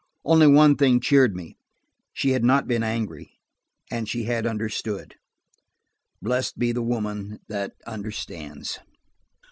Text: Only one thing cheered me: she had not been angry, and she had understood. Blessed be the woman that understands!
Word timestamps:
Only 0.25 0.47
one 0.47 0.77
thing 0.77 0.99
cheered 0.99 1.35
me: 1.35 1.59
she 2.11 2.31
had 2.31 2.43
not 2.43 2.67
been 2.67 2.81
angry, 2.81 3.37
and 3.91 4.09
she 4.09 4.23
had 4.23 4.47
understood. 4.47 5.13
Blessed 6.23 6.57
be 6.57 6.71
the 6.71 6.81
woman 6.81 7.39
that 7.49 7.73
understands! 7.85 8.79